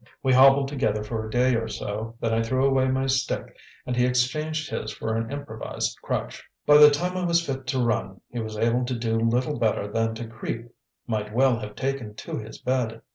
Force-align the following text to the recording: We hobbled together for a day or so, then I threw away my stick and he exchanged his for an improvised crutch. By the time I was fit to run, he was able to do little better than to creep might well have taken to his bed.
We 0.23 0.33
hobbled 0.33 0.67
together 0.67 1.03
for 1.03 1.23
a 1.23 1.29
day 1.29 1.53
or 1.53 1.67
so, 1.67 2.15
then 2.21 2.33
I 2.33 2.41
threw 2.41 2.65
away 2.65 2.87
my 2.87 3.05
stick 3.05 3.55
and 3.85 3.95
he 3.95 4.03
exchanged 4.07 4.71
his 4.71 4.89
for 4.91 5.15
an 5.15 5.31
improvised 5.31 5.99
crutch. 6.01 6.43
By 6.65 6.77
the 6.79 6.89
time 6.89 7.15
I 7.15 7.23
was 7.23 7.45
fit 7.45 7.67
to 7.67 7.79
run, 7.85 8.19
he 8.31 8.39
was 8.39 8.57
able 8.57 8.83
to 8.85 8.97
do 8.97 9.19
little 9.19 9.59
better 9.59 9.87
than 9.87 10.15
to 10.15 10.25
creep 10.25 10.69
might 11.05 11.31
well 11.35 11.59
have 11.59 11.75
taken 11.75 12.15
to 12.15 12.39
his 12.39 12.57
bed. 12.57 13.03